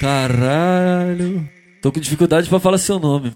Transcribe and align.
Caralho. 0.00 1.46
Tô 1.82 1.92
com 1.92 2.00
dificuldade 2.00 2.48
pra 2.48 2.58
falar 2.58 2.78
seu 2.78 2.98
nome. 2.98 3.34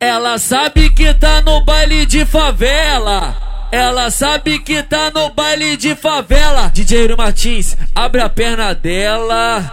Ela 0.00 0.38
sabe 0.38 0.88
que 0.88 1.12
tá 1.12 1.42
no 1.42 1.62
baile 1.66 2.06
de 2.06 2.24
favela. 2.24 3.36
Ela 3.70 4.10
sabe 4.10 4.58
que 4.58 4.82
tá 4.82 5.10
no 5.10 5.28
baile 5.34 5.76
de 5.76 5.94
favela. 5.94 6.70
DJ 6.72 7.14
Martins, 7.14 7.76
abre 7.94 8.22
a 8.22 8.28
perna 8.30 8.74
dela. 8.74 9.70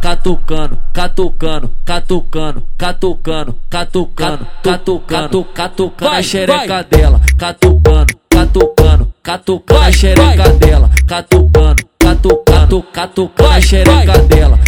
Catucano, 0.00 0.80
catucando, 0.94 1.74
catucando, 1.84 2.64
catucando, 2.78 3.58
catucando, 3.68 4.46
catucando, 4.62 5.44
catucando 5.52 6.12
a 6.12 6.22
xereca 6.22 6.84
dela. 6.84 7.20
Catucando, 7.36 8.14
catucando, 8.30 9.14
catucando 9.20 9.80
a 9.80 9.90
xereca 9.90 10.48
dela. 10.52 10.90
Catucando, 11.08 11.84
catucando, 11.98 12.82
catucando 12.92 13.50
a 13.50 13.60
xereca 13.60 14.18
dela. 14.22 14.60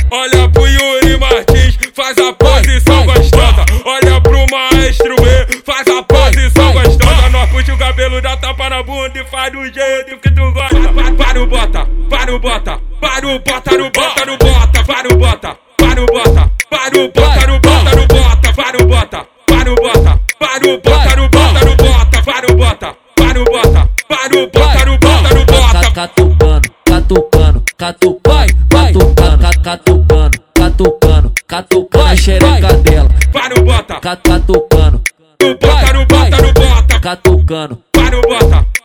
Do 9.63 9.73
jeito 9.73 10.19
que 10.19 10.31
tu 10.31 10.53
gosta. 10.53 10.77
Para 11.17 11.41
o 11.41 11.47
bota, 11.47 11.87
para 12.11 12.35
o 12.35 12.39
bota, 12.41 12.81
para 13.01 13.27
o 13.27 13.39
bota, 13.39 13.71
no 13.79 13.91
bota, 13.91 14.27
no 14.27 14.37
bota, 14.37 14.85
para 14.85 15.09
o 15.09 15.17
bota, 15.17 15.59
para 15.77 16.03
o 16.03 16.07
bota, 16.07 16.51
para 16.69 16.99
o 16.99 17.09
bota, 17.09 17.47
no 17.47 17.61
bota, 17.61 17.97
no 17.97 18.07
bota, 18.09 18.53
para 18.53 18.83
o 18.83 18.87
bota, 18.87 19.27
para 19.47 19.71
o 19.71 19.75
bota, 19.77 20.21
para 20.39 20.69
o 20.69 20.79
bota, 20.79 21.17
no 21.17 21.29
bota, 21.29 21.65
no 21.65 21.77
bota, 21.77 22.23
para 22.23 22.53
o 22.53 22.57
bota, 22.57 22.97
para 23.15 23.41
o 23.41 23.45
bota, 23.45 23.89
para 24.09 24.37
o 24.37 24.47
bota, 24.49 24.85
no 24.85 24.99
bota, 24.99 25.35
no 25.35 25.45
bota. 25.47 25.93
Catucando, 25.93 26.69
catucando, 26.85 27.65
catucando, 27.77 28.57
catucando, 28.69 29.63
catucando, 29.63 30.39
catucando, 30.55 31.33
catucando 31.47 32.07
a 32.07 32.17
xereca 32.17 32.73
dela. 32.79 33.09
Para 33.33 33.61
o 33.61 33.65
bota, 33.65 34.01
Catucando, 34.01 35.03
no 35.41 35.55
bota, 35.55 35.93
no 35.93 36.07
bota, 36.07 36.43
no 36.43 36.53
bota, 36.53 37.01
catucando. 37.01 37.92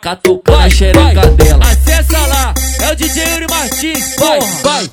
Catucando 0.07 0.57
a 0.59 0.69
xereca 0.69 1.27
dela. 1.31 1.65
Acessa 1.65 2.17
lá, 2.27 2.53
é 2.81 2.91
o 2.93 2.95
DJ 2.95 3.23
Yuri 3.33 3.47
Martins. 3.49 4.15
Vai, 4.17 4.39
porra. 4.39 4.53
vai. 4.63 4.89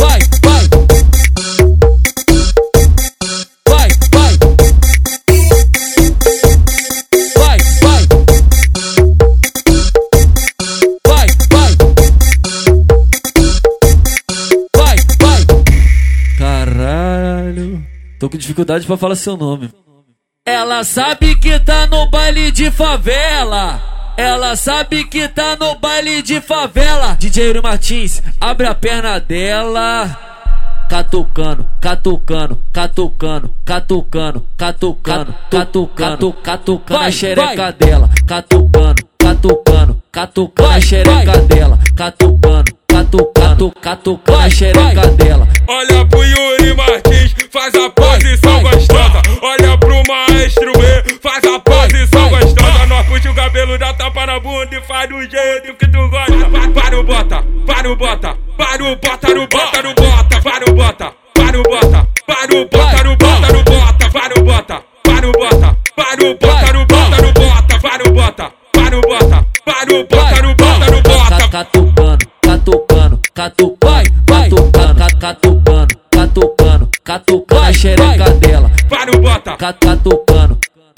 Vai, 0.00 0.20
vai. 0.42 0.68
Vai, 3.68 3.88
vai. 4.10 4.36
Vai, 7.36 7.58
vai. 7.82 8.06
Vai, 11.06 11.28
vai. 11.52 11.76
Vai, 14.76 14.96
vai. 15.20 15.46
Caralho. 16.36 17.86
Tô 18.18 18.28
com 18.28 18.36
dificuldade 18.36 18.86
pra 18.86 18.96
falar 18.96 19.14
seu 19.14 19.36
nome. 19.36 19.70
Ela 20.48 20.82
sabe 20.82 21.34
que 21.34 21.60
tá 21.60 21.86
no 21.86 22.08
baile 22.08 22.50
de 22.50 22.70
favela. 22.70 23.82
Ela 24.16 24.56
sabe 24.56 25.04
que 25.04 25.28
tá 25.28 25.58
no 25.60 25.78
baile 25.78 26.22
de 26.22 26.40
favela. 26.40 27.18
DJ 27.20 27.48
Yuri 27.48 27.60
Martins, 27.60 28.22
abre 28.40 28.66
a 28.66 28.74
perna 28.74 29.20
dela. 29.20 30.08
Catucando, 30.88 31.68
catucando, 31.82 32.58
catucando, 32.72 33.54
catucando, 33.62 34.46
catucando, 34.56 35.34
catucando, 35.50 36.32
catucando 36.32 37.00
a 37.04 37.10
xereca 37.10 37.70
dela. 37.70 38.08
Catucando, 38.26 39.02
catucando, 39.18 40.02
catucando 40.10 40.70
a 40.70 40.80
xereca 40.80 41.38
dela. 41.42 41.78
Catucando, 41.94 42.72
catucando, 42.86 43.72
catucando 43.82 44.38
a 44.38 44.48
xereca 44.48 45.08
dela. 45.08 45.46
Olha 45.68 46.06
pro 46.06 46.24
Yuri 46.24 46.47
faz 55.58 55.62
do 55.62 55.66
jeito 55.66 55.78
que 55.78 55.86
tu 55.88 56.08
gosta. 56.08 56.50
Pa- 56.50 56.80
Para 56.80 57.00
o 57.00 57.04
bota, 57.04 57.44
para 57.66 57.90
o 57.92 57.96
bota, 57.96 58.36
para 58.56 58.84
o 58.84 58.96
bota, 58.96 59.34
no 59.34 59.46
bota, 59.48 59.82
no 59.82 59.94
bota, 59.94 60.40
para 60.42 60.70
o 60.70 60.74
bota, 60.74 61.12
para 61.34 61.58
o 61.58 61.62
bota, 61.62 62.08
para 62.26 62.56
o 62.56 62.66
bota, 62.66 63.02
no 63.02 63.16
bota, 63.16 63.52
no 63.52 63.64
bota, 63.64 64.10
para 64.10 64.40
o 64.40 64.44
bota, 64.44 64.82
para 65.04 65.28
o 65.28 65.32
bota, 65.32 65.76
para 65.96 66.24
o 66.24 66.34
bota, 66.34 66.72
no 66.72 66.84
bota, 66.84 67.22
no 67.22 67.32
bota, 67.32 67.78
para 67.80 68.08
o 68.08 68.12
bota, 68.12 68.52
para 68.72 68.96
o 68.96 69.00
bota, 69.02 69.46
para 69.64 69.94
o 69.94 70.04
bota, 70.04 70.42
no 70.42 70.54
bota, 70.54 70.90
no 70.90 71.02
bota. 71.02 71.48
Catucando, 71.48 72.26
catucando, 72.42 73.20
catucando, 73.34 74.08
catucando, 74.26 75.18
catucando, 75.18 75.94
catucando, 76.10 76.90
catucando 77.04 77.62
a 77.62 77.72
xereca 77.72 78.30
dela. 78.34 78.70
Para 78.88 79.16
o 79.16 79.20
bota, 79.20 79.56
Catucando, 79.56 80.20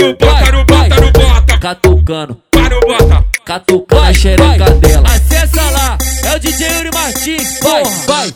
no 0.01 0.15
bota, 0.15 0.53
no 0.53 0.65
bota, 0.65 1.01
no 1.01 1.13
bota, 1.13 1.59
catucando, 1.59 1.61
para 1.61 2.33
o 2.33 2.35
bota. 2.35 2.50
Catucando 3.51 4.03
a 4.03 4.15
xereca 4.15 4.71
dela. 4.77 5.09
Acessa 5.09 5.71
lá, 5.71 5.99
é 6.25 6.37
o 6.37 6.39
DJ 6.39 6.69
Yuri 6.69 6.91
Martins. 6.95 7.59
Vai, 7.61 7.83
vai, 8.07 8.35